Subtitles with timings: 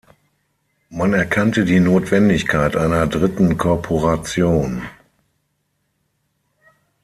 [0.89, 4.81] Man erkannte die Notwendigkeit einer dritten Korporation.